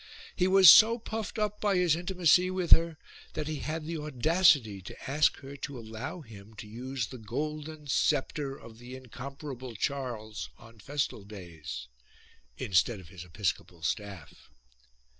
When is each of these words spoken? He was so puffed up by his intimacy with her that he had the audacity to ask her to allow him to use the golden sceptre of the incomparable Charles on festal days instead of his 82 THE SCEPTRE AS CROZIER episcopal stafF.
He 0.35 0.47
was 0.47 0.71
so 0.71 0.97
puffed 0.97 1.37
up 1.37 1.61
by 1.61 1.75
his 1.75 1.95
intimacy 1.95 2.49
with 2.49 2.71
her 2.71 2.97
that 3.33 3.47
he 3.47 3.57
had 3.57 3.85
the 3.85 3.99
audacity 3.99 4.81
to 4.81 4.97
ask 5.07 5.37
her 5.41 5.55
to 5.57 5.77
allow 5.77 6.21
him 6.21 6.55
to 6.55 6.67
use 6.67 7.05
the 7.05 7.19
golden 7.19 7.85
sceptre 7.85 8.57
of 8.59 8.79
the 8.79 8.95
incomparable 8.95 9.75
Charles 9.75 10.49
on 10.57 10.79
festal 10.79 11.23
days 11.23 11.87
instead 12.57 12.99
of 12.99 13.09
his 13.09 13.21
82 13.21 13.21
THE 13.21 13.21
SCEPTRE 13.21 13.21
AS 13.21 13.21
CROZIER 13.21 13.27
episcopal 13.27 13.81
stafF. 13.83 14.37